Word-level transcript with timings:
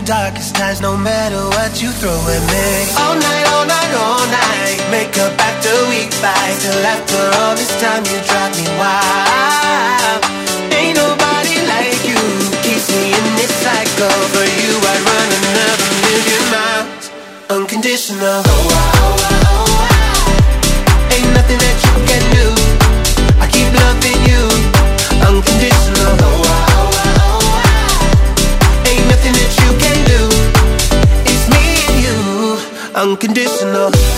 through 0.00 0.06
darkest 0.06 0.54
times, 0.54 0.80
no 0.80 0.96
matter 0.96 1.36
what 1.56 1.82
you 1.82 1.90
throw 1.90 2.16
at 2.28 2.42
me. 2.48 2.90
All 2.96 3.14
night, 3.14 3.46
all 3.52 3.66
night, 3.66 3.92
all 3.94 4.26
night. 4.26 4.78
Make 4.90 5.16
up 5.18 5.32
after 5.38 5.72
week 5.88 6.12
fight. 6.12 6.56
Till 6.60 6.84
after 6.84 7.20
all 7.40 7.54
this 7.56 7.72
time, 7.80 8.04
you 8.04 8.18
drive 8.24 8.52
me 8.56 8.66
wild. 8.78 10.20
Ain't 10.72 10.96
nobody 10.96 11.56
like 11.66 12.00
you. 12.06 12.20
Keeps 12.62 12.88
me 12.90 13.12
in 13.12 13.26
this 13.36 13.52
cycle. 13.64 14.16
For 14.32 14.44
you, 14.44 14.72
I'd 14.90 15.02
run 15.04 15.28
another 15.40 15.90
million 16.04 16.44
miles. 16.54 17.10
Unconditional. 17.50 18.42
Oh, 18.44 18.50
oh, 18.50 18.86
oh, 19.00 19.16
oh, 19.20 19.48
oh. 19.50 21.14
Ain't 21.14 21.30
nothing 21.34 21.58
that 21.58 21.76
you 21.84 21.89
unconditional. 33.22 34.09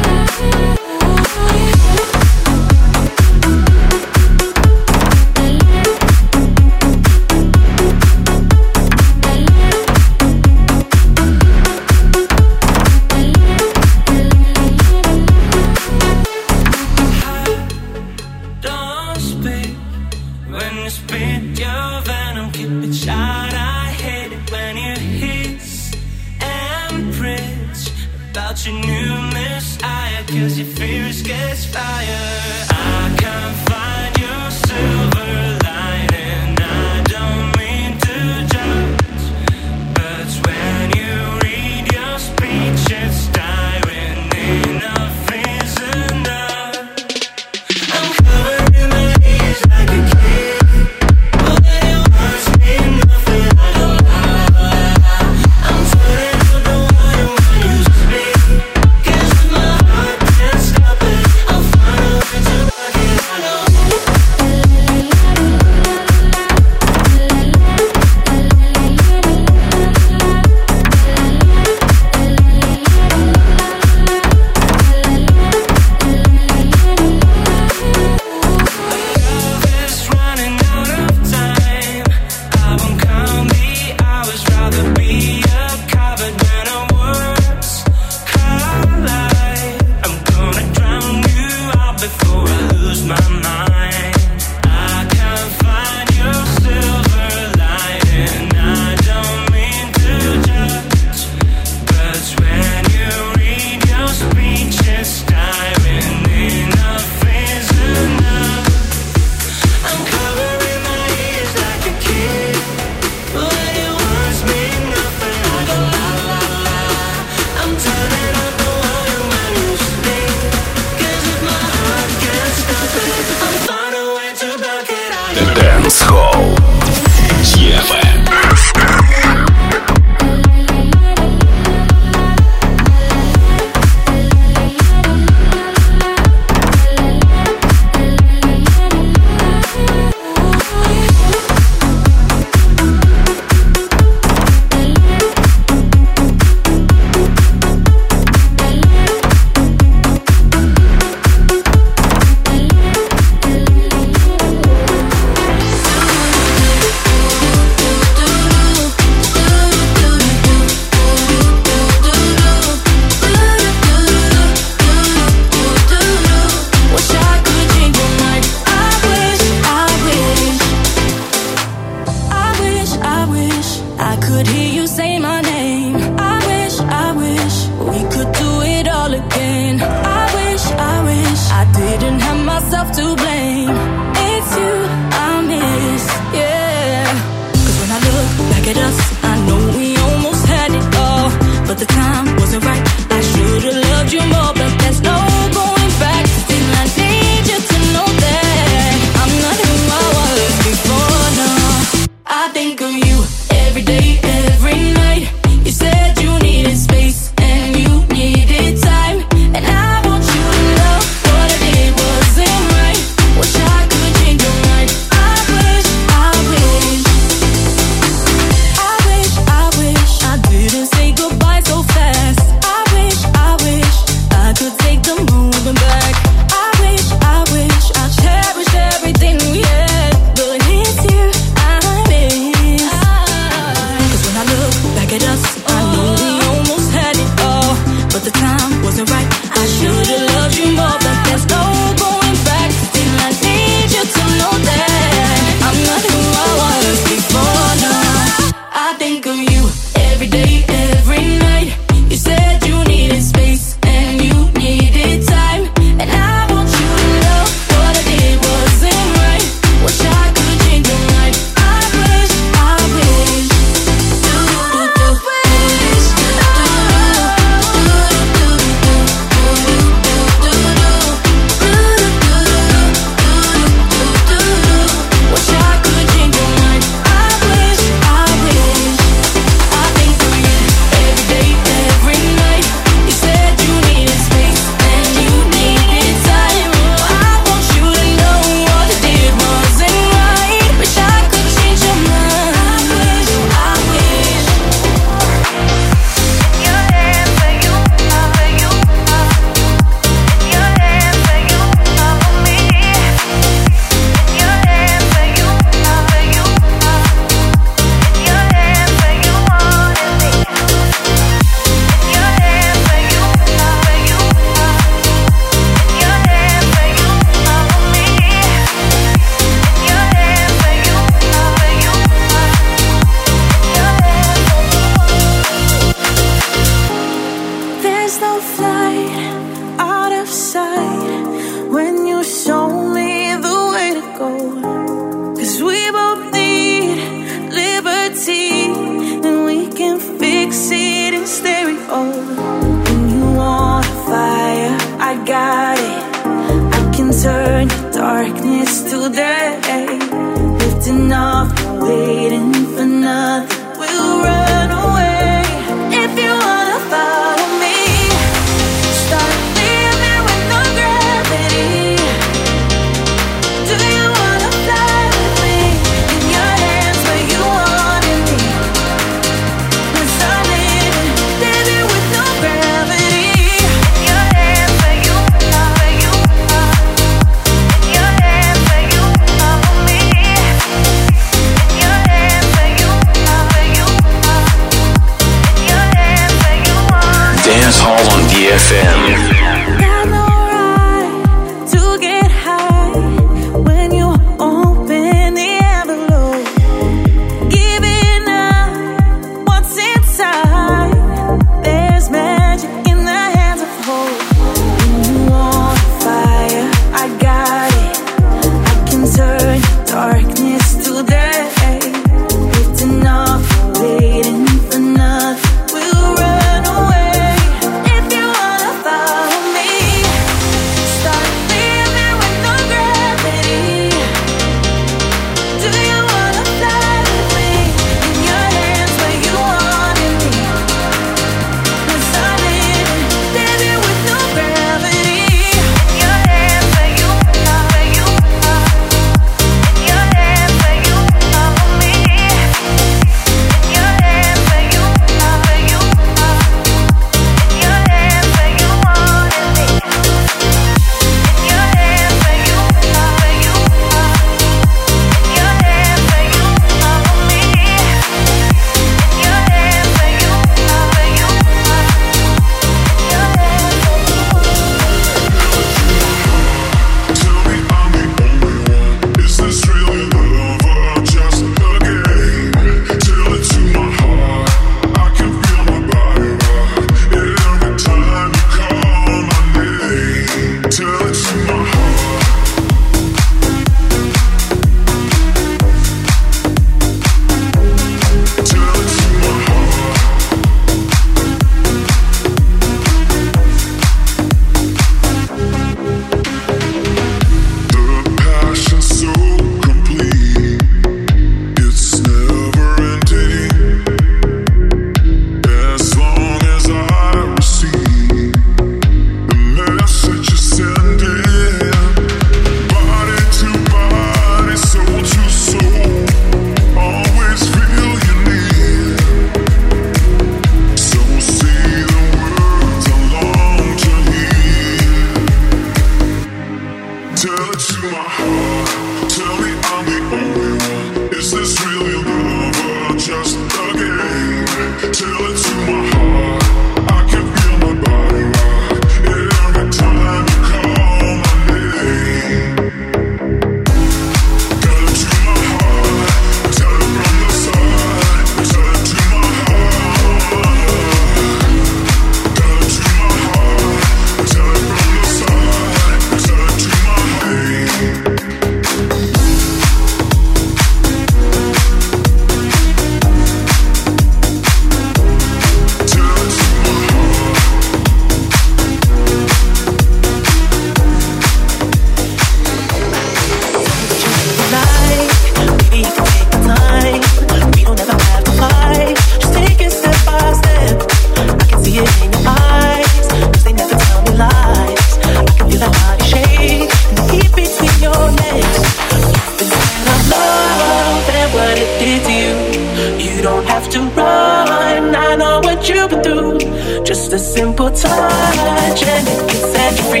Just 597.12 597.26
a 597.26 597.40
simple 597.40 597.70
touch 597.70 598.82
and 598.84 599.06
it 599.06 599.28
can 599.28 599.52
set 599.52 599.74
free. 599.90 600.00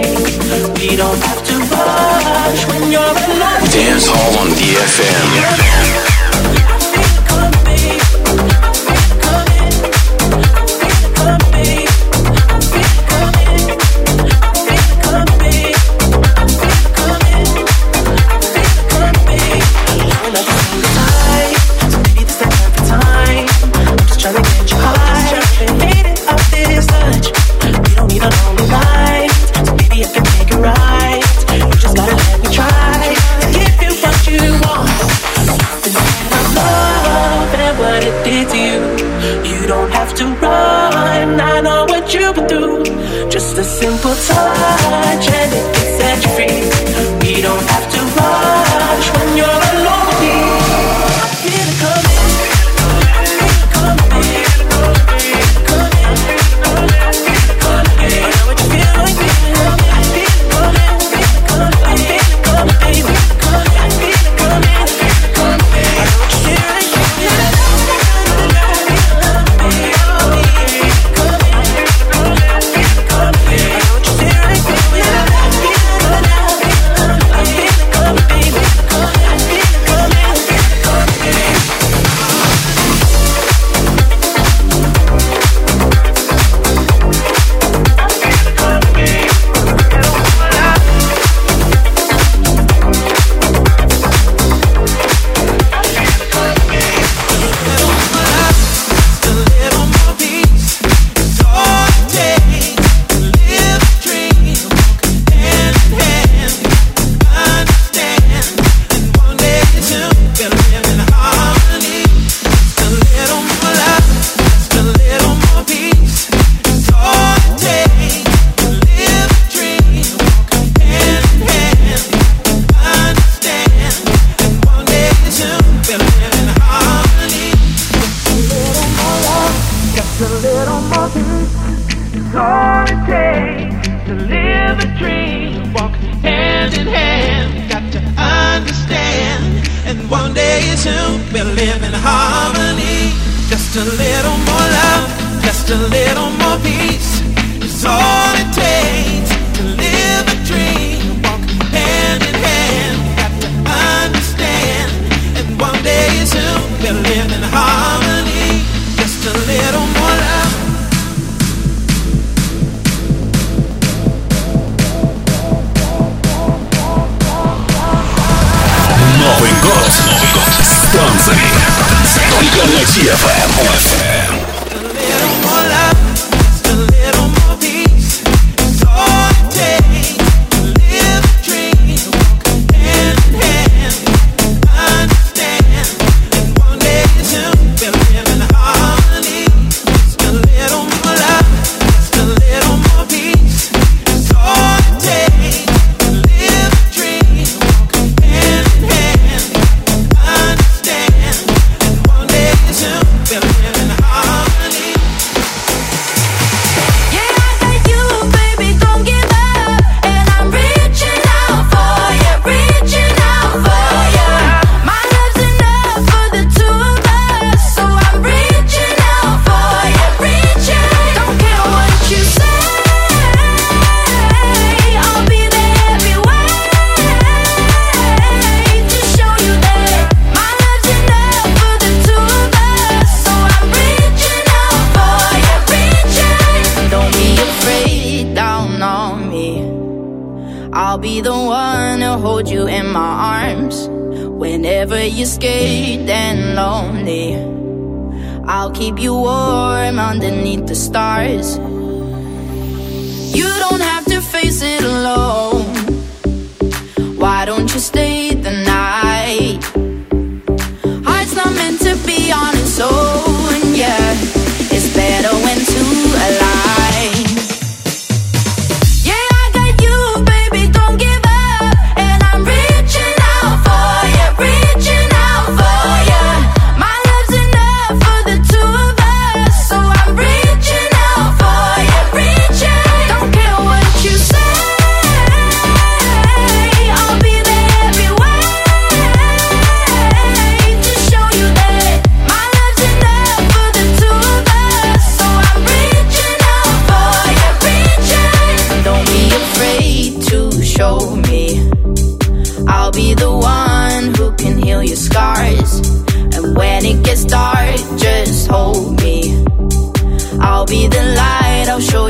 We 0.80 0.96
don't 0.96 1.18
have 1.18 1.44
to 1.44 1.58
rush 1.58 2.66
when 2.68 2.90
you're 2.90 3.02
alone. 3.02 3.68
Dance 3.70 4.06
Hall 4.08 4.38
on 4.38 4.48
DFM. 4.56 6.11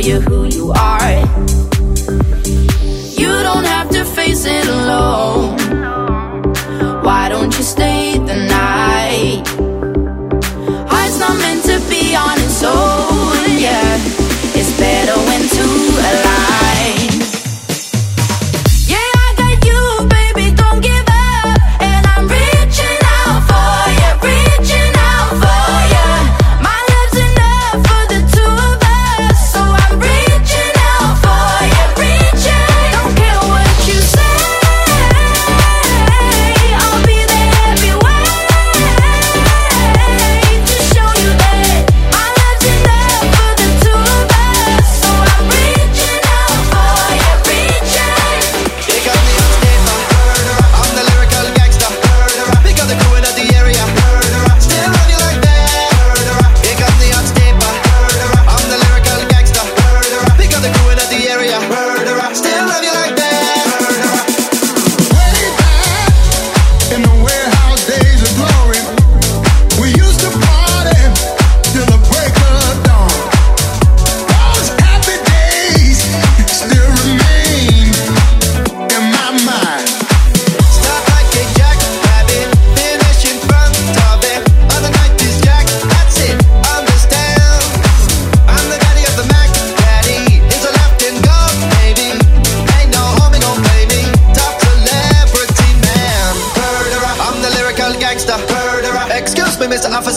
you 0.05 0.21
who 0.21 0.42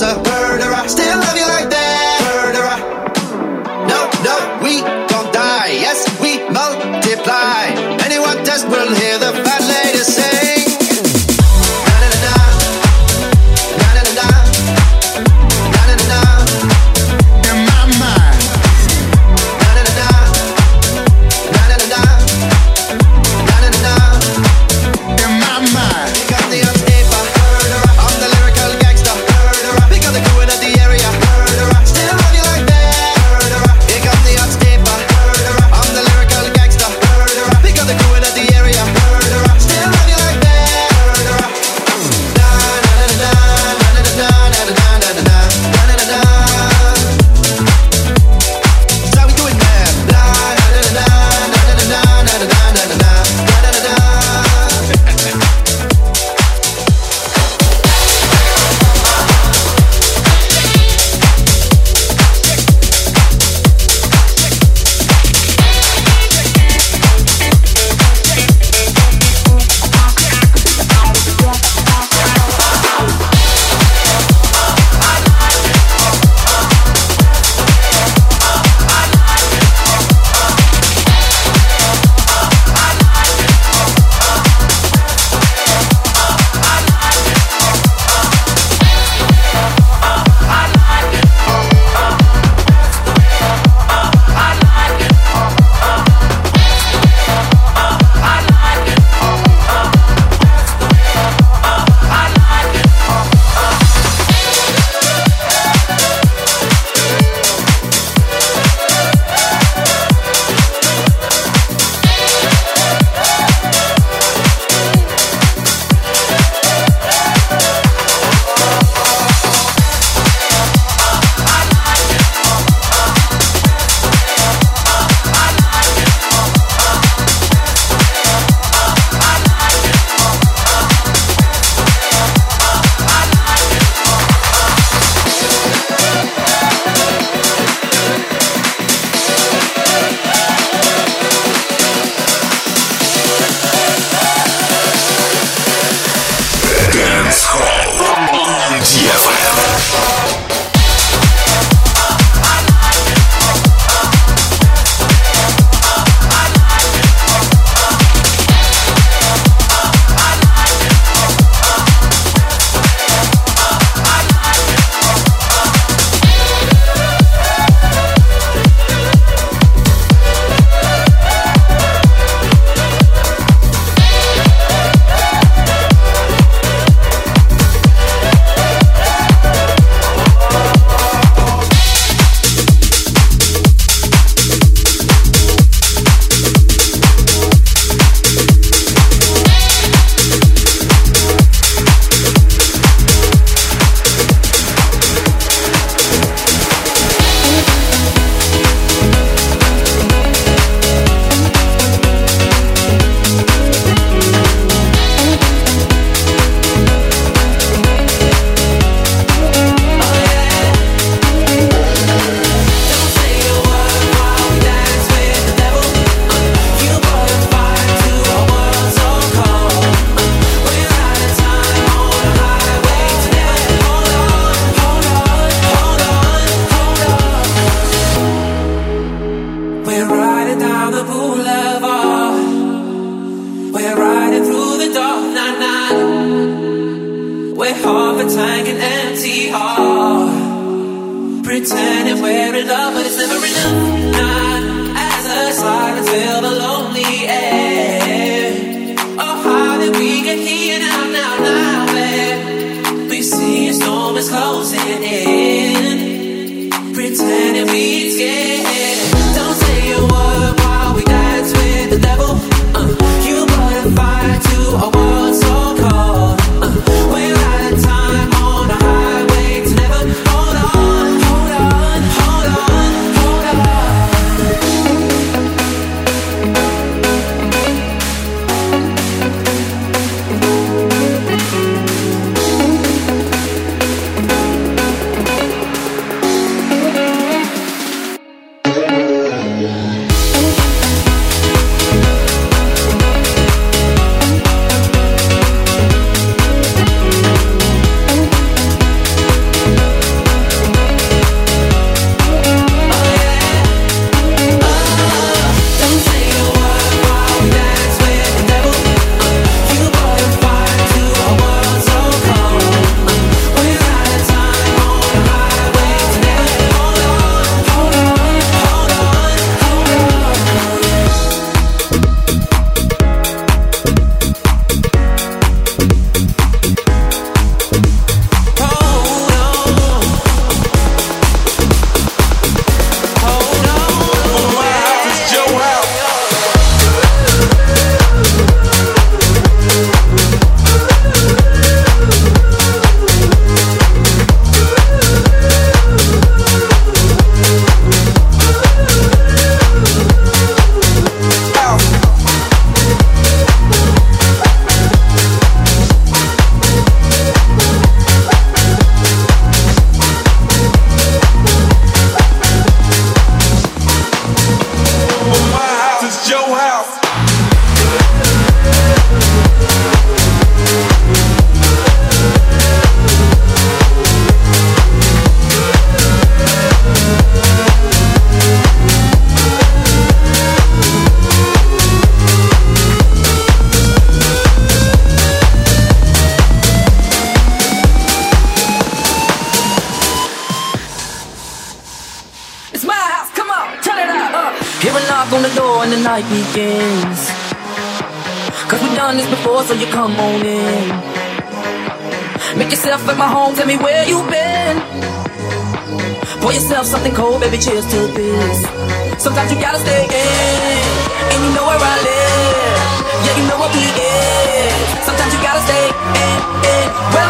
a 0.05 0.13
murderer. 0.29 0.87
Still 0.87 1.17
love 1.19 1.37
you 1.41 1.47
like 1.55 1.69
that, 1.69 2.17
murderer. 2.29 2.77
No, 3.91 3.99
no, 4.27 4.35
we 4.63 4.81
don't 5.11 5.31
die. 5.33 5.71
Yes, 5.85 6.05
we 6.21 6.31
multiply. 6.49 7.73
Anyone 8.05 8.37
test 8.45 8.67
will 8.67 8.93
hit. 8.93 9.04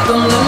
In. 0.08 0.16
Welcome 0.16 0.45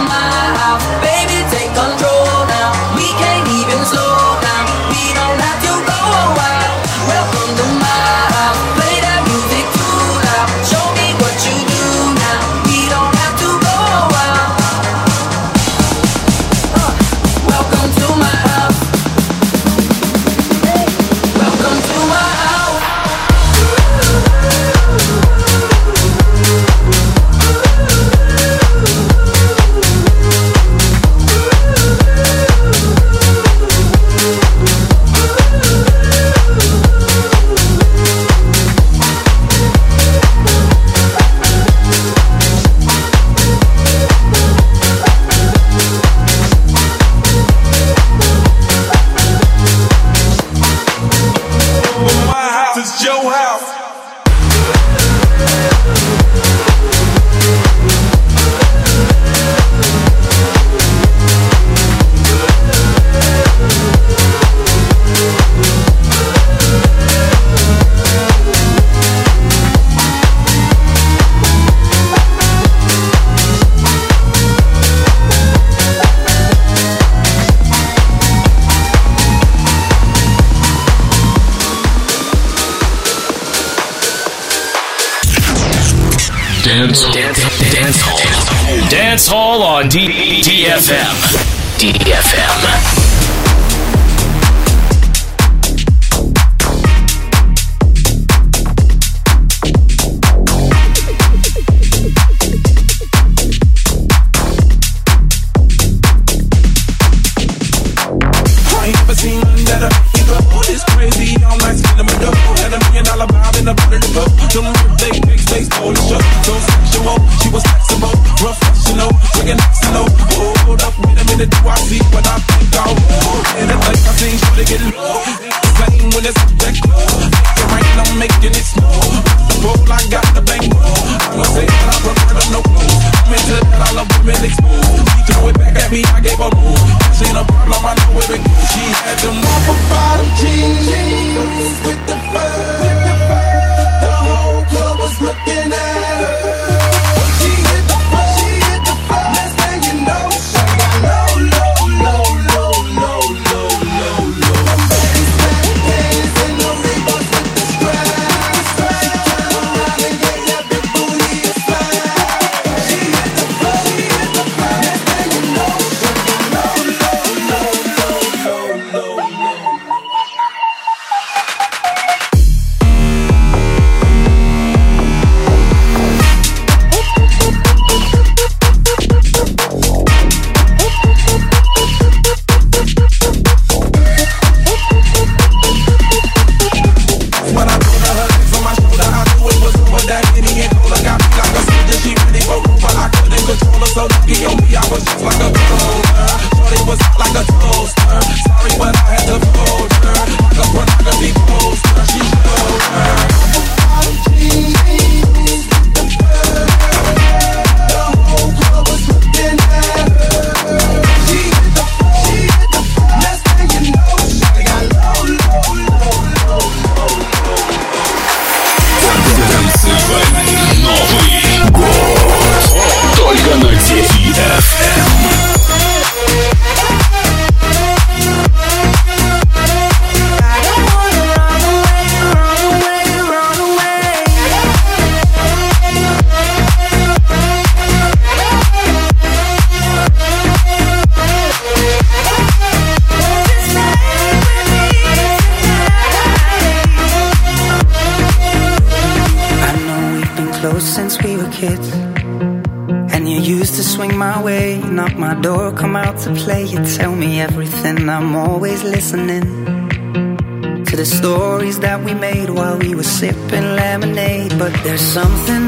something 264.98 265.67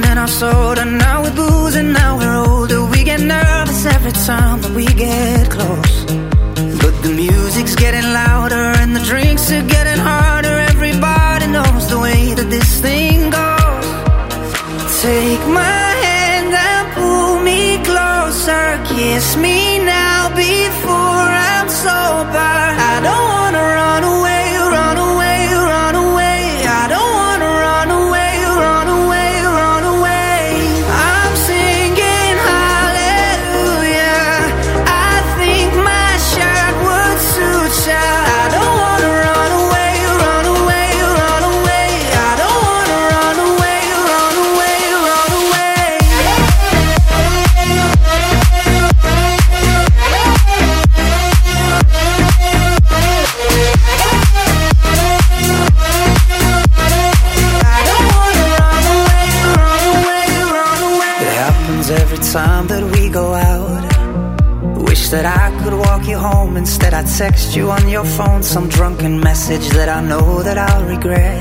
your 68.04 68.12
phone 68.16 68.42
some 68.42 68.66
drunken 68.68 69.20
message 69.20 69.68
that 69.76 69.88
I 69.88 70.00
know 70.00 70.42
that 70.42 70.56
I'll 70.56 70.84
regret. 70.84 71.40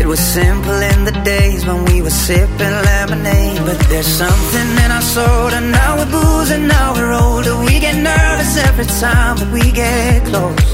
It 0.00 0.06
was 0.06 0.20
simple 0.20 0.78
in 0.92 1.04
the 1.04 1.16
days 1.24 1.64
when 1.64 1.84
we 1.86 2.02
were 2.02 2.16
sipping 2.26 2.76
lemonade, 2.90 3.60
but 3.68 3.78
there's 3.90 4.12
something 4.22 4.68
in 4.84 4.90
our 4.96 5.06
soul, 5.16 5.48
and 5.56 5.72
now 5.72 5.90
we're 5.98 6.12
boozing, 6.18 6.66
now 6.66 6.88
we're 6.96 7.14
older. 7.26 7.54
We 7.64 7.80
get 7.80 7.96
nervous 8.12 8.52
every 8.68 8.88
time 9.04 9.36
that 9.40 9.50
we 9.56 9.64
get 9.72 10.18
close. 10.30 10.70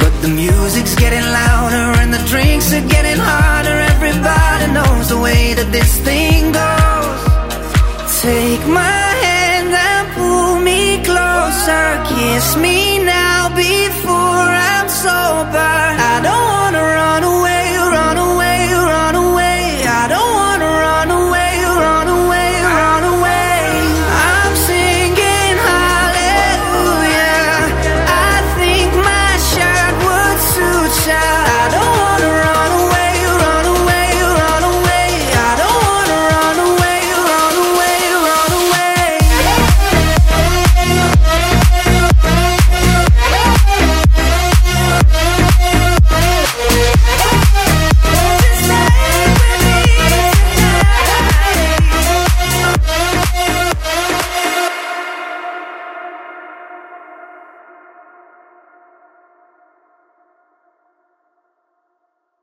But 0.00 0.14
the 0.24 0.32
music's 0.44 0.94
getting 0.96 1.26
louder 1.40 1.86
and 2.00 2.10
the 2.12 2.22
drinks 2.32 2.72
are 2.72 2.88
getting 2.96 3.20
harder. 3.30 3.76
Everybody 3.94 4.66
knows 4.78 5.08
the 5.10 5.20
way 5.26 5.54
that 5.58 5.70
this 5.70 5.92
thing 6.08 6.50
goes. 6.62 7.20
Take 8.22 8.64
my 8.66 9.07
closer, 11.48 12.04
kiss 12.04 12.56
me 12.56 12.98
now 12.98 13.48
before 13.48 14.48
I'm 14.70 14.88
sober. 14.88 15.74
I 16.12 16.20
don't 16.22 16.46
wanna 16.58 16.82
run 16.82 17.22
away. 17.24 17.37